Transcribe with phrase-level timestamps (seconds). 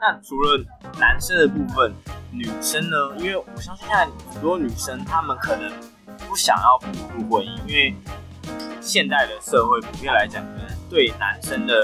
[0.00, 0.64] 那除了
[0.98, 1.92] 男生的部分，
[2.30, 2.96] 女生呢？
[3.16, 5.72] 因为我相信现在很多女生她们可能
[6.28, 6.86] 不想要步
[7.16, 7.96] 入婚姻，因为
[8.80, 11.74] 现代的社会普遍来讲，可能对男生的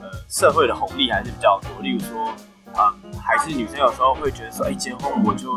[0.00, 1.70] 呃社会的红利还是比较多。
[1.80, 2.34] 例如说，
[2.74, 5.52] 嗯，还是女生有时候会觉得说，哎，结婚我就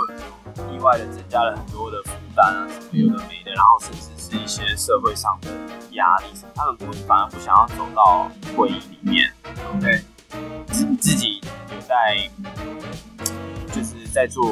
[0.72, 5.50] 意外的增加了很多的负担啊，什么有的没的，然后甚至是一些社会上的
[5.94, 9.34] 压力什么，他们不反而不想要走到婚姻里面。
[9.76, 10.04] OK，
[11.00, 11.48] 自己有。
[11.88, 12.30] 在
[13.74, 14.50] 就是在做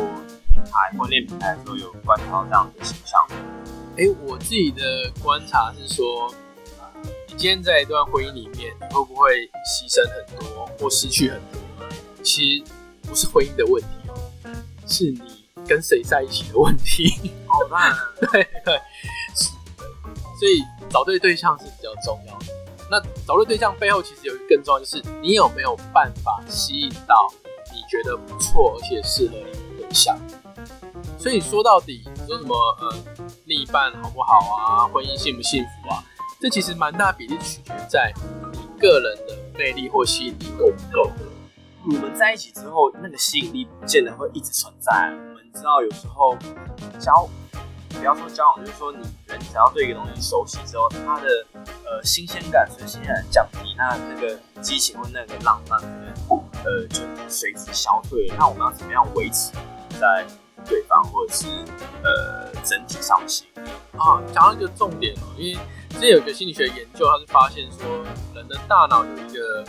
[0.50, 3.20] 品牌婚恋品牌的时候，有观察到这样的形象。
[3.98, 6.34] 哎、欸，我自己的观察是说，
[7.28, 11.60] 你今天在一段婚姻里面，你会不会牺牲很多或失去很多？
[12.24, 12.64] 其实
[13.02, 14.16] 不是婚姻的问题哦，
[14.88, 17.34] 是你跟谁在一起的问题。
[17.48, 17.94] 好办，
[18.32, 18.82] 对对，
[20.40, 22.45] 所以找对对象是比较重要的。
[22.90, 27.28] 那找对对象背后，其实有一个更重要，就是你有没有办法吸引到
[27.74, 30.18] 你觉得不错而且适合你的对象。
[31.18, 32.96] 所以说到底，说什么呃，
[33.46, 36.04] 另一半好不好啊，婚姻幸不幸福啊，
[36.40, 38.14] 这其实蛮大比例取决在
[38.52, 41.12] 你个人的魅力或吸引力够不够。
[41.88, 45.12] 你们在一起之后，那个吸引力不见得会一直存在。
[45.12, 46.38] 我们知道有时候
[47.00, 47.28] 交。
[47.96, 51.28] 不要说交往，就是说你人只要对一个东西熟悉之后，它的
[51.86, 56.14] 呃新鲜感随新鲜感降低，那那个激情或那个浪漫可能
[56.64, 58.36] 呃就随之消退了。
[58.38, 59.52] 那我们要怎么样维持
[60.00, 60.26] 在
[60.66, 61.48] 对方或者是
[62.04, 64.22] 呃整体上的吸引力啊？
[64.34, 65.60] 讲到一个重点哦，因为
[65.90, 69.66] 之前有一个心理学研究，它是发现说人的大脑有一个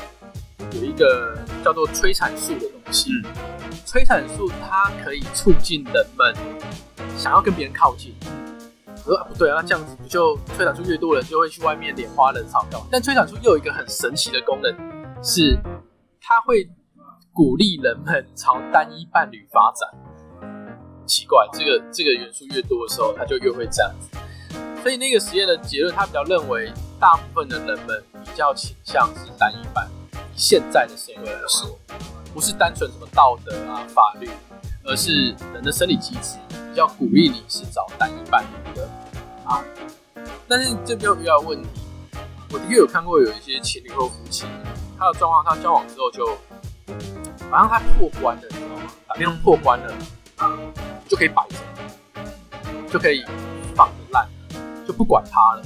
[0.72, 6.34] 有一个叫做催产素的东西，嗯、催产素它可以促进人们。
[7.26, 8.14] 想要跟别人靠近，
[9.04, 12.86] 我说啊不对啊，那这样子不就催产素越多人就会去外面拈花惹草干嘛？
[12.88, 14.72] 但催产素又有一个很神奇的功能，
[15.24, 15.58] 是
[16.20, 16.70] 它会
[17.32, 19.90] 鼓励人们朝单一伴侣发展。
[21.04, 24.16] 奇怪，这个这个元素越多的时候，它就越会这样子。
[24.80, 30.18] 所以那个实验的结论，他比较认为大部分的人们比较倾向是单一伴侣。
[30.36, 31.76] 现在的社会来说，
[32.32, 34.30] 不是单纯什么道德啊、法律，
[34.84, 36.38] 而是人的生理机制。
[36.76, 38.88] 要鼓励你是找单一伴侣的
[39.44, 39.64] 啊，
[40.46, 41.68] 但是这边有比较问题。
[42.52, 44.44] 我的确有看过有一些情侣或夫妻，
[44.98, 46.26] 他的状况，他交往之后就，
[47.50, 48.82] 好像他破关了，你知道吗？
[49.08, 49.94] 哪边破关了，
[51.08, 51.56] 就可以摆着，
[52.92, 53.24] 就可以
[53.74, 54.28] 放着烂，
[54.86, 55.62] 就不管他了。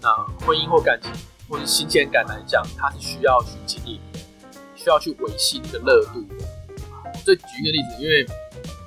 [0.00, 0.08] 那
[0.46, 1.12] 婚姻或感情
[1.48, 4.18] 或者新鲜感来讲，他是需要去经营的，
[4.74, 6.44] 需要去维系你的热度的。
[7.26, 8.26] 再举一个例子，因为。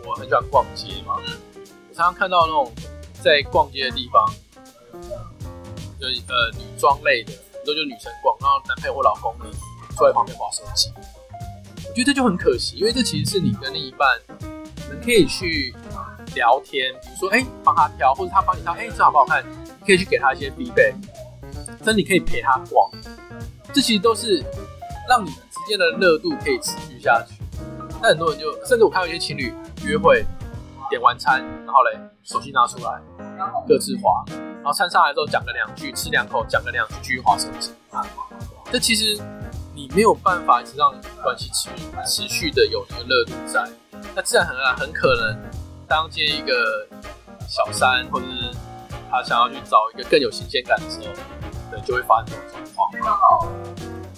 [0.05, 1.15] 我很喜欢逛街嘛，
[1.89, 2.71] 我常常看到那种
[3.21, 4.29] 在逛街的地方，
[5.99, 9.45] 就呃女装类的，很多就女生逛，然后男朋友或老公呢
[9.95, 10.91] 坐在旁边玩手机。
[11.87, 14.19] 我觉得这就很可惜，因为这其实是你跟另一半，
[14.91, 15.73] 你可以去
[16.35, 19.43] 聊天，比如说哎帮他挑，或者他帮你挑，哎这好不好看？
[19.79, 20.95] 你可以去给他一些 feedback，
[21.83, 22.89] 甚至你可以陪他逛，
[23.73, 24.43] 这其实都是
[25.07, 27.35] 让你们之间的热度可以持续下去。
[28.01, 29.53] 但很多人就，甚至我看到一些情侣。
[29.85, 30.25] 约会
[30.89, 33.01] 点完餐，然后嘞，手机拿出来，
[33.67, 37.71] 各自滑，然后餐上来之后讲个两句，吃两口讲个两句，继续滑手机。
[38.71, 39.21] 这其实
[39.73, 43.67] 你没有办法一直让关系持续持续的有那个热度在，
[44.15, 45.51] 那自然很很可能
[45.87, 46.87] 当接一个
[47.47, 48.55] 小三，或者是
[49.09, 51.05] 他想要去找一个更有新鲜感的时候，
[51.71, 53.47] 对，就会发生这种状况。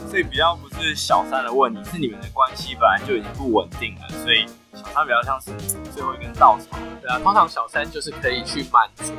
[0.07, 4.45] 所以比较不是小三的问题，是你们的关系本来就已经不稳定了，所以。
[4.75, 5.51] 小三比较像是
[5.91, 9.13] 最后一根稻草，对啊，通常小三就是可以去满足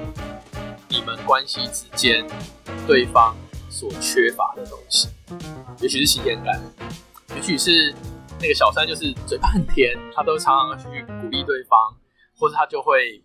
[0.89, 2.27] 你们关系之间
[2.87, 3.35] 对方
[3.71, 5.09] 所缺乏的东西，
[5.81, 6.61] 也许是新鲜感，
[7.35, 7.95] 也许是
[8.41, 11.79] 那个小三就是嘴巴很甜，他都常常去鼓励对方，
[12.39, 13.23] 或者他就会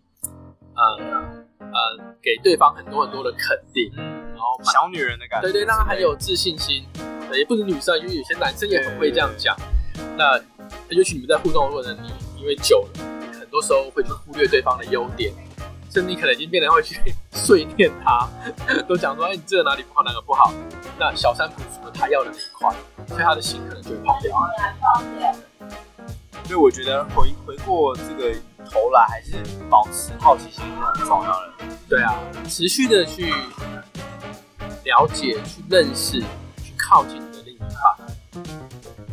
[0.74, 1.28] 呃
[1.60, 6.86] 呃给对方很多很多的肯定，然后小女人的感觉，对对，让他很有自信心，
[7.28, 9.54] 对，也不止女生，因为有些男生也很会这样讲，
[10.16, 10.40] 那。
[10.92, 13.04] 尤其你们在互动的过程，你因为久了，
[13.38, 15.32] 很多时候会去忽略对方的优点，
[15.90, 17.00] 甚至你可能已经变得会去
[17.32, 18.28] 碎念他，
[18.88, 20.52] 都讲说，哎，你这个哪里不好，哪个不好。
[20.98, 22.74] 那小三补足了他要的那一块，
[23.08, 24.32] 所以他的心可能就会跑掉。
[26.44, 28.34] 所以我觉得回回过这个
[28.70, 29.36] 头来，还是
[29.70, 31.52] 保持好奇心是很重要的。
[31.88, 32.14] 对啊，
[32.48, 33.32] 持续的去
[34.84, 36.20] 了解、去认识、
[36.62, 38.01] 去靠近你的另一半，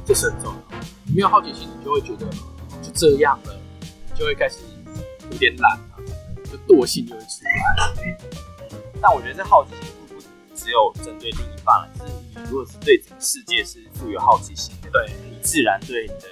[0.06, 0.80] 这是很重要。
[1.06, 2.26] 你没有好奇心，你就会觉得
[2.82, 3.60] 就这样了，
[4.16, 4.58] 就会开始
[5.32, 6.04] 有点懒了，
[6.46, 7.94] 就惰性就会出来。
[9.02, 10.22] 但我觉得这好奇心不不
[10.56, 16.28] 只有针对另一半了，就是你如果是对整个世界是富有好奇心的，对，你自然对你的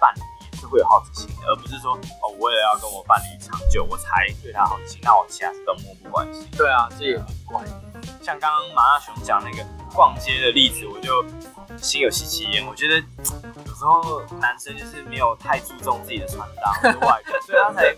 [0.00, 0.20] 伴侣
[0.52, 6.46] 也是会有好奇心的，而不是说哦，我也要跟我伴侣长久，我才对他好奇心，那我其他事都漠不关心。
[6.56, 7.64] 对啊，这也很怪。
[8.22, 11.22] 像刚刚马大雄讲那个逛街的例子，我就
[11.76, 12.66] 心有戚戚焉。
[12.66, 17.94] 我觉得有时候男生就是没有太注重自己的穿搭或者外表，所以他才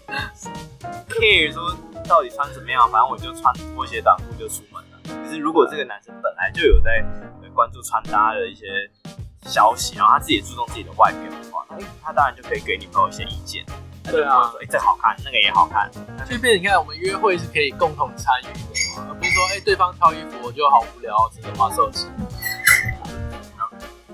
[1.08, 1.76] care 说
[2.08, 4.98] 到底穿怎么样，反正我就穿拖鞋短裤就出门了。
[5.24, 7.04] 可是如果这个男生本来就有在
[7.54, 8.66] 关注穿搭的一些
[9.46, 13.64] 消息，然后他自己也注重自己的外表的话，哎，他当然就可以给女朋友一些意见。
[14.04, 15.90] 对啊，说哎，这好看，那个也好看。
[16.28, 22.08] 就变成你看，我们约会是可以共同参与的嘛，而不是说哎，对方挑衣服我就好无聊，只能玩手机。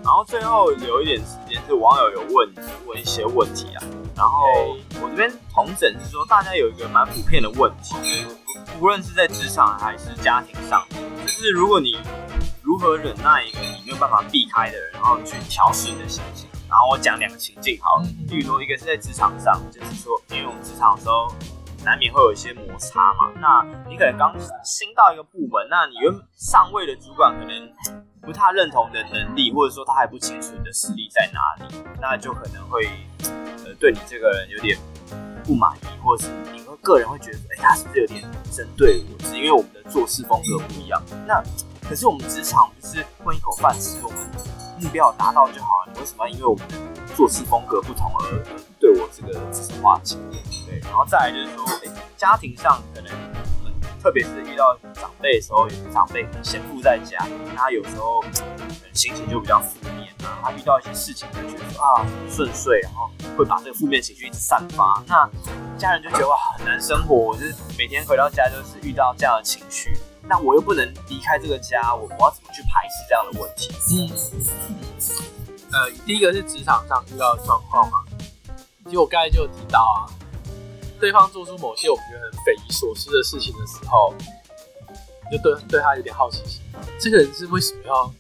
[0.09, 2.51] 然后最后留一点时间，是网友有问
[2.87, 3.85] 问一些问题啊。
[4.17, 7.95] 然后我这边统整是说，大家有一个蛮普遍的问题，
[8.81, 10.83] 无论是在职场还是家庭上，
[11.21, 11.99] 就是如果你
[12.63, 16.49] 如何忍耐一个你没有办法避开的人，然后去调试你的心情。
[16.67, 21.31] 然后我讲两个情境，好，比如说一个是在职场上，就是说，因为我们职场的时候
[21.85, 23.31] 难免会有一些摩擦嘛。
[23.41, 24.35] 那你可能刚
[24.65, 27.73] 新到一个部门，那你原上位的主管可能
[28.23, 32.89] 不太认同你的能力，或者说他还不清楚你的实力在哪里，那就可能会
[33.65, 34.79] 呃对你这个人有点
[35.45, 39.25] 不满意，或者是你会个人会觉得，哎，他是不是有点针对我？
[39.27, 41.03] 是因为我们的做事风格不一样。
[41.27, 41.43] 那
[41.89, 44.19] 可是我们职场不是混一口饭吃，我们。
[44.81, 45.93] 目标达到就好了。
[45.93, 46.77] 你为什么要因为我们的
[47.17, 48.45] 做事风格不同而
[48.99, 50.17] 我这个指手画脚？
[50.67, 53.11] 对，然后再来就是说，哎，家庭上可能，
[54.03, 57.19] 特别是遇到长辈的时候，有些长辈可能先父在家，
[57.57, 58.23] 他有时候
[58.93, 60.41] 心情就比较负面啊。
[60.43, 65.03] 他遇到一些事情，就觉得说啊顺遂，然后会把这个负面情绪一直散发。
[65.07, 65.29] 那
[65.79, 69.99] 家人就觉得哇很难生活，就是每天回到家就是遇到这样的情绪。
[70.23, 73.73] 那我又不能离开这个家，我我要怎么去排斥这样的问题？
[73.97, 74.11] 嗯，
[75.73, 78.05] 呃，第一个是职场上遇到的状况嘛，
[78.89, 80.09] 其实我刚才就有提到啊，
[80.99, 84.15] 对方做出某些我们觉得很匪夷所思的事情的时候，
[85.31, 86.63] 就对对他有点好奇心。
[86.99, 88.11] 这个人是为什么要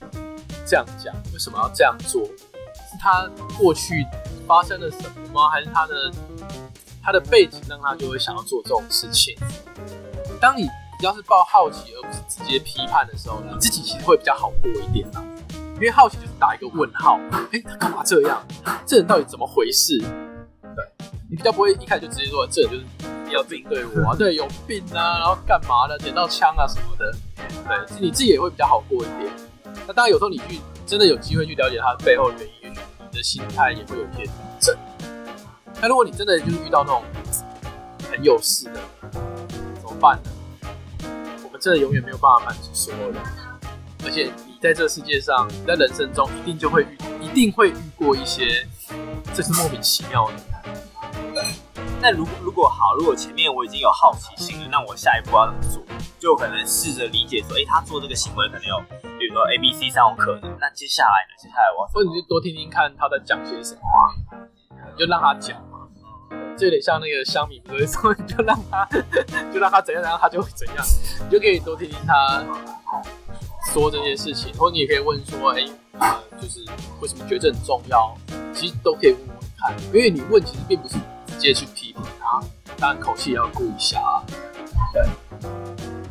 [0.67, 1.15] 这样讲？
[1.33, 2.23] 为什么要这样做？
[2.23, 3.27] 是他
[3.57, 4.07] 过去
[4.47, 5.49] 发生了什么吗？
[5.49, 6.13] 还是他的
[7.03, 9.35] 他的背景让他就会想要做这种事情？
[10.39, 10.69] 当你
[11.01, 15.25] 要是抱好奇而不是直接批判的时候，你自己其实会比较好过一点啦。
[15.77, 17.19] 因为好奇就是打一个问号，
[17.53, 18.45] 哎，他干嘛这样？
[18.85, 19.99] 这人到底怎么回事？
[21.31, 22.85] 你比较不会一开始就直接说这就是
[23.27, 27.15] 你要针对我啊，对，有病啊，然后干嘛的，捡到枪啊什么的。
[27.37, 29.31] 对，你自己也会比较好过一点。
[29.87, 32.73] 那当然有时候你去真的有机会去了解他的背后的原因，
[33.11, 34.77] 你的心态也会有一些调整。
[35.83, 37.03] 那如果你真的就是遇到那种
[38.11, 38.81] 很有事的，
[39.11, 40.31] 怎么办呢？
[41.45, 43.21] 我们真的永远没有办法满足所有人，
[44.03, 48.67] 而且你在这个世界上，你在人生中一定就会遇，一定会遇过一些，
[49.35, 50.33] 这是莫名其妙的。
[51.99, 52.03] 对。
[52.03, 55.83] 那如果如果好，如果前面我已经有好奇心了，那我下一步要怎么做？
[56.19, 58.79] 就可能试着理解说，哎、欸，他做这个行为可能有，
[59.19, 60.57] 比如说 A、B、C 三种可能。
[60.61, 61.35] 那接下来呢？
[61.39, 63.81] 接下来我要，或者你就多听听看他在讲些什么
[64.97, 65.87] 就让他讲嘛。
[66.57, 68.85] 就有点像那个香米，不是说你 就让他，
[69.53, 70.85] 就让他怎样然后，他就会怎样。
[71.25, 72.45] 你就可以多听听他
[73.73, 76.65] 说这些事情，或者你也可以问说，哎、欸，呃，就是
[77.01, 78.13] 为什么觉得这很重要？
[78.53, 81.01] 其实都可以问问看，因为你问其实并不是直
[81.39, 82.41] 直接去批评他，
[82.79, 84.27] 当然口气也要顾一下啊。
[84.93, 85.03] 对。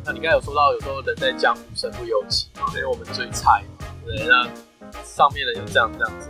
[0.06, 4.50] 那你刚才有说到，有时候人在江湖身不由己嘛，因为我们最菜嘛，对，那
[5.04, 6.30] 上面的人有这样这样子，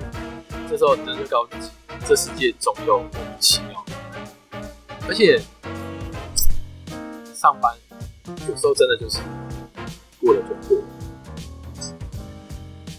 [0.67, 1.71] 这时候你就告诉自己，
[2.07, 3.85] 这世界总有莫名其妙。
[5.07, 5.39] 而且
[7.35, 7.71] 上班
[8.49, 9.19] 有时候真的就是
[10.19, 10.85] 过了就过了，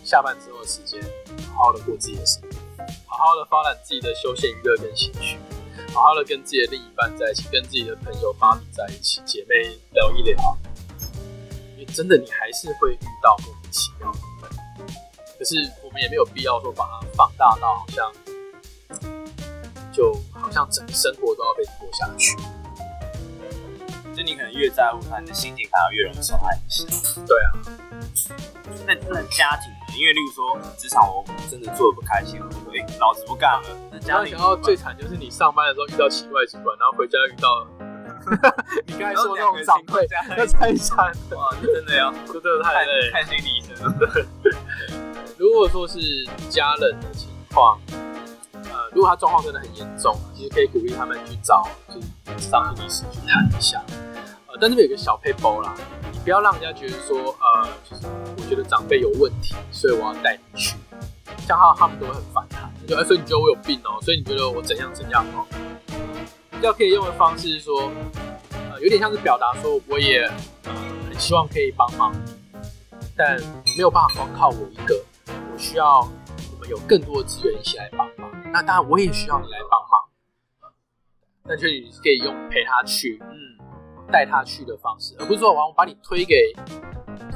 [0.05, 1.03] 下班之后的时间
[1.53, 5.39] 好好的过自己的生活，好好的发展自己的休闲娱乐跟兴趣，
[5.93, 9.55] 好好的跟自己的另一半在一起，跟自己的朋友芭比在一起，姐妹
[9.93, 10.57] 聊一聊。
[11.77, 14.19] 因为真的你还是会遇到莫名其妙的
[14.49, 14.87] 人，
[15.39, 18.13] 可是我们也没有必要说把它放大到好像
[19.93, 20.17] 就。
[20.41, 22.35] 好像整个生活都要被拖下去，
[24.17, 26.87] 就你可能越在乎他，你的心情反而越容易受害一些。
[27.27, 27.53] 对啊，
[28.87, 29.95] 那那家庭呢？
[29.97, 33.69] 因为例如说职场我真的做的不开心，我就会老子不干了。
[33.91, 37.67] 那家庭，然后最惨就是你上班的时候遇到奇怪主管，然后回家遇到
[38.87, 41.51] 你刚才说那种长辈，那太惨哇！
[41.63, 43.95] 真的要， 真的太累，看心理医生。
[45.39, 45.99] 如果说是
[46.51, 47.79] 家人的情况。
[48.93, 53.83] 如果他状况真的很严重，其实可以鼓励他们去找就是商业医师去谈一下。
[54.47, 55.75] 呃，但这边有个小配包啦，
[56.11, 60.77] 你不要让人家觉得说，呃，就是我觉得长辈有问题，所以我要带你去。
[61.47, 64.01] 像他他们都会很反弹，就哎，所以你觉得我有病哦？
[64.03, 65.47] 所以你觉得我怎样怎样哦？
[66.51, 67.91] 比较可以用的方式是说，
[68.53, 70.23] 呃，有点像是表达说，我也
[70.65, 70.75] 呃
[71.09, 72.13] 很希望可以帮忙，
[73.17, 73.41] 但
[73.77, 78.29] 没有办法光靠我一个，我需要我们有更多的资源一起来帮忙。
[78.53, 80.73] 那当然我也需要你来帮忙，
[81.47, 83.37] 但却你可以用陪他去，嗯，
[84.11, 86.35] 带他去的方式，而不是说我把你推给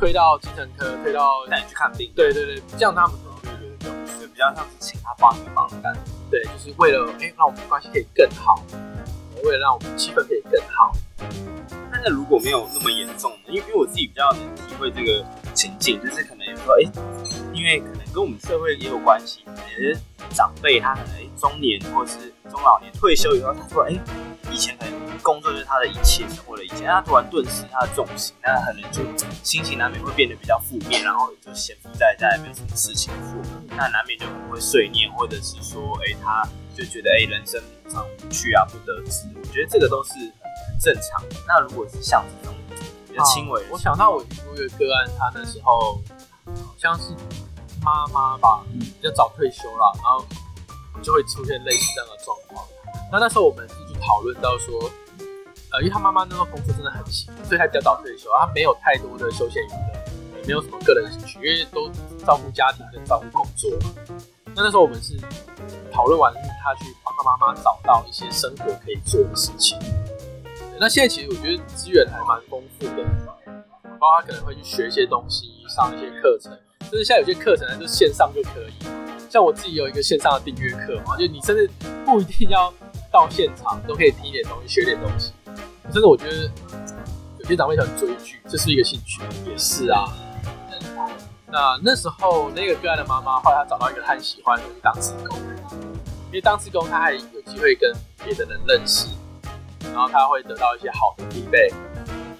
[0.02, 2.10] 推到精神科，推到带你去看病。
[2.16, 6.00] 对对对，这样他们可能就会觉得比较，就比较像是请他帮一个忙的感觉。
[6.28, 8.60] 对，就是为了哎、欸，让我们关系可以更好。
[9.44, 10.90] 为了让我们气氛可以更好，
[11.92, 16.82] 但是如果没有那么严重呢，因为因为我自己比较能体会这个情境，就是可能有时候哎，
[17.54, 19.96] 因为可能跟我们社会也有关系，可能是
[20.34, 23.96] 长辈他可能哎中年或是中老年退休以后，他说哎，
[24.50, 29.02] 以前可能工作就是他的一切，生活的一切，他突然顿时他的重心，那可能就
[29.42, 33.40] 心情难免会变得比较负面，然后就闲不在家，也，没有什么事情做，
[33.76, 36.48] 那难免就可能会碎念，或者是说哎他。
[36.74, 39.28] 就觉得哎、欸，人生常无趣啊，不得志。
[39.38, 41.36] 我觉得这个都是很正常的。
[41.46, 42.56] 那如果是像这种
[43.06, 46.00] 比较轻微，我想到我一个个案，他那时候
[46.46, 47.14] 好像是
[47.82, 50.24] 妈妈吧，比较早退休了，然后
[51.02, 52.66] 就会出现类似这样的状况。
[53.12, 54.90] 那那时候我们一直讨论到说，
[55.72, 61.88] 呃，因为他妈妈那时候工作真的很辛苦，所以他比较早退休，他没有太多的休闲娱乐，也没有什么个人兴趣，因为都
[62.26, 63.70] 照顾家庭跟照顾工作。
[64.54, 65.16] 那那时候我们是
[65.90, 66.30] 讨论完，
[66.62, 69.78] 他去帮他妈妈找到一些生活可以做的事情。
[70.78, 73.02] 那现在其实我觉得资源还蛮丰富的，
[73.98, 76.52] 包括他可能会去学一些东西，上一些课程，
[76.82, 78.72] 甚至现在有些课程呢就线上就可以。
[79.30, 81.70] 像我自己有一个线上的订阅课嘛，就你甚至
[82.04, 82.70] 不一定要
[83.10, 85.32] 到现场，都可以听一点东西，学点东西。
[85.92, 86.50] 甚至我觉得
[87.38, 90.08] 有些长辈喜欢追剧，这是一个兴趣，也是啊。
[91.46, 95.38] 那那时候那个个案的妈妈，后来她找到一个她很喜欢的，就是当志工。
[96.28, 97.94] 因为当志工，她还有机会跟
[98.24, 99.08] 别的人认识，
[99.84, 101.70] 然后她会得到一些好的必备，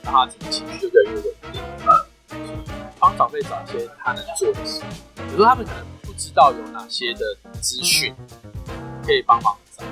[0.02, 1.62] 让她整个情绪就越来越稳定。
[2.98, 4.80] 帮长辈找一些她能做的事，
[5.16, 8.14] 有时候他们可能不知道有哪些的资讯
[9.04, 9.84] 可以帮忙找，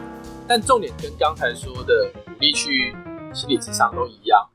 [0.49, 2.95] 但重点跟刚才说的鼓励去
[3.33, 4.49] 心理智商都一样。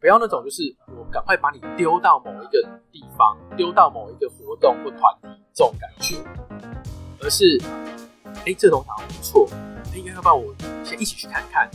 [0.00, 0.62] 不要那种就是
[0.98, 6.16] 我赶快把你丢到某一个地方，丢到某一个活动或团体这种感觉，
[7.20, 7.56] 而是，
[8.24, 9.48] 哎、欸，这种好像不错，
[9.92, 10.52] 哎、欸，要不要我
[10.84, 11.70] 先一起去看看，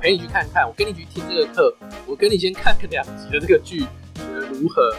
[0.00, 1.74] 陪你去看看，我跟你去听这个课，
[2.06, 3.80] 我跟你先看看两集的这个剧，
[4.14, 4.96] 觉得如何？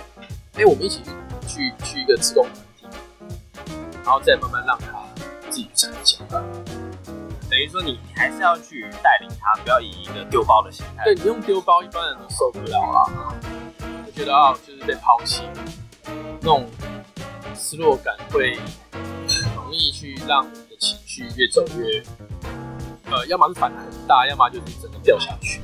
[0.55, 1.11] 哎、我们一起去
[1.47, 2.85] 去去一个志工团体，
[4.03, 5.01] 然后再慢慢让他
[5.49, 6.43] 自己成长。
[7.49, 11.03] 等于说你，你还是要去带领他，不要以一个丢包的心态。
[11.03, 13.33] 对，你用丢包，一般人都受不了啊。
[14.05, 15.49] 我觉得啊，就是被抛弃，
[16.05, 16.69] 那种
[17.55, 18.59] 失落感会
[19.55, 22.03] 容易去让你的情绪越走越，
[23.09, 25.61] 呃，要么是反弹很大，要么就是真的掉下去。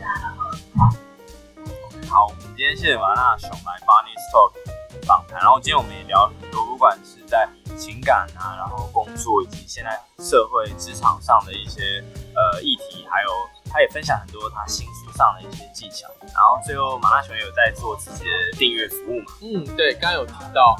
[2.09, 7.47] 好，我们今天谢谢马纳熊来 Barney's Talk 访谈，然后今天我们也聊了很多，不管是在。
[7.77, 12.03] 情感啊，然后工作以及现在社会职场上的一些
[12.33, 13.29] 呃议题，还有
[13.71, 16.07] 他也分享很多他新书上的一些技巧。
[16.21, 19.25] 然后最后马纳熊有在做自己的订阅服务嘛？
[19.41, 20.75] 嗯，对，刚刚有提到，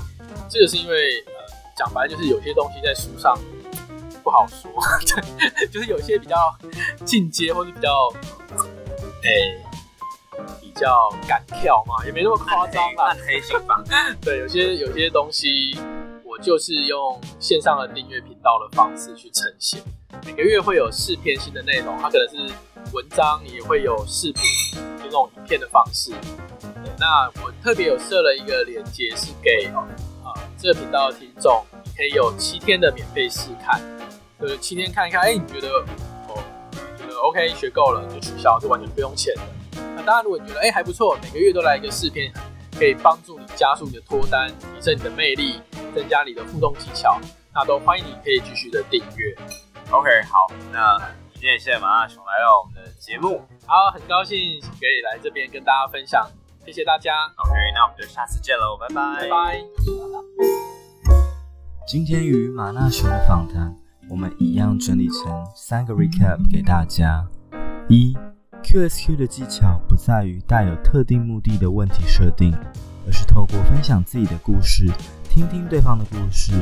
[0.49, 1.31] 这个是因为呃
[1.75, 3.37] 讲白就是有些东西在书上
[4.23, 4.71] 不好说，
[5.71, 6.57] 就是有些比较
[7.05, 8.09] 进阶或者比较
[9.23, 9.65] 诶、欸、
[10.61, 13.83] 比较敢跳嘛，也没那么夸张 吧，暗黑心法。
[14.21, 15.77] 对，有些有些东西。
[16.41, 19.81] 就是用线上的订阅频道的方式去呈现，
[20.25, 22.53] 每个月会有四篇新的内容，它可能是
[22.93, 24.43] 文章，也会有视频，
[24.97, 26.11] 就这种影片的方式。
[26.97, 29.69] 那我特别有设了一个连接，是给
[30.23, 33.81] 啊、这个频道的听众，你可以有七天的免费试看，
[34.39, 35.67] 就是七天看一看，哎、你觉得
[36.27, 36.43] 哦，
[36.97, 39.41] 觉得 OK 学够了就取消，就完全不用钱的。
[39.95, 42.31] 那当然，如果你觉得哎、还不错，每个月都来一个试片，
[42.77, 45.59] 可以帮助你加速你的脱单，提升你的魅力。
[45.95, 47.17] 增加你的互动技巧，
[47.53, 49.33] 那都欢迎你可以继续的订阅。
[49.89, 50.97] OK，好，那
[51.33, 56.27] 今天也谢谢马纳熊来到我们的节目，好，很高兴可以来这边跟大家分享，
[56.65, 57.13] 谢谢大家。
[57.37, 59.61] OK，那我们就下次见喽，拜拜，拜拜。
[61.87, 63.73] 今天与马纳熊的访谈，
[64.09, 67.25] 我们一样整理成三个 recap 给大家：
[67.87, 68.17] 一
[68.63, 72.53] ，QSQ 的技巧不在于带有特定目的的问题设定，
[73.05, 74.91] 而是透过分享自己的故事。
[75.35, 76.53] 听听对方的故事，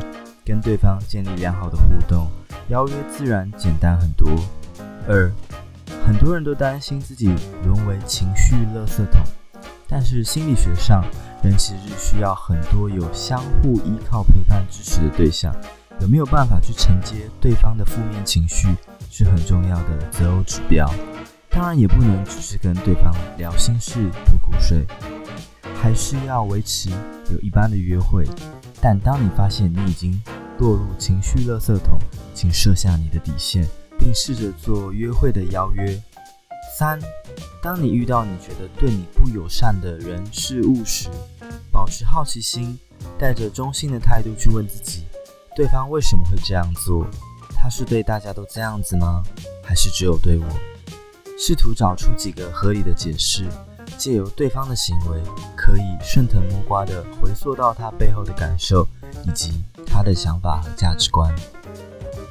[0.44, 2.28] 跟对方建立良好的互动，
[2.70, 4.28] 邀约自然简单很多。
[5.08, 5.32] 二，
[6.04, 7.28] 很多人都担心自己
[7.64, 9.22] 沦为情绪垃圾桶，
[9.88, 11.06] 但是心理学上，
[11.44, 15.56] 人其实需要很多有相互依靠、陪伴、支持的对象，
[16.02, 18.68] 有没有办法去承接对方的负面情绪，
[19.08, 20.92] 是很重要的择偶指标。
[21.48, 24.84] 当然，也不能只是跟对方聊心事、吐苦水，
[25.84, 26.90] 还是要维持
[27.30, 28.26] 有一般的约会。
[28.82, 30.18] 但当你发现你已经
[30.60, 32.00] 落入情绪垃圾桶，
[32.34, 33.68] 请设下你的底线，
[34.00, 36.02] 并试着做约会的邀约。
[36.80, 36.98] 三，
[37.62, 41.10] 当你遇到你觉得对你不友善的人事物时，
[41.70, 42.80] 保持好奇心，
[43.20, 45.04] 带着中性的态度去问自己：
[45.54, 47.06] 对方为什么会这样做？
[47.54, 49.22] 他是对大家都这样子吗？
[49.62, 50.46] 还是只有对我？
[51.38, 53.46] 试图找出几个合理的解释，
[54.04, 55.24] 借由对方的行为，
[55.56, 58.86] 可以顺藤摸瓜地回溯到他背后的感受
[59.26, 61.34] 以及他的想法和价值观。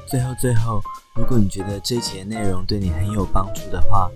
[0.06, 0.82] 最后，最后。
[1.14, 4.10] 如果你觉得这一节内容对你很有帮助的话，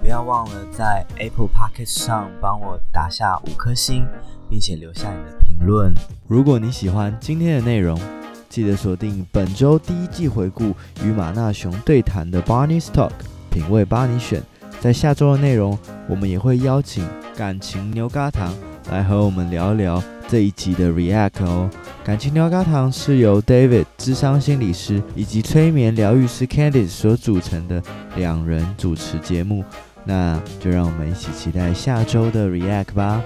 [0.00, 4.06] 不要忘了在 Apple Podcast 上帮我打下五颗星，
[4.48, 5.94] 并且留下你的评论。
[6.26, 8.00] 如果你喜欢今天的内容，
[8.48, 13.12] 记得锁定本周第一季回顾与马纳熊对谈的 Barney's Talk，
[13.50, 14.42] 品味巴尼选。
[14.82, 18.52] 在下周的内容，我们也会邀请感情牛轧糖
[18.90, 21.70] 来和我们聊聊这一集的 React 哦。
[22.02, 27.80] 感情牛轧糖是由 David 智商心理师以及催眠疗愈师 Candice 所组成的
[28.16, 29.64] 两人主持节目，
[30.04, 33.22] 那就让我们一起期待下周的 React 吧。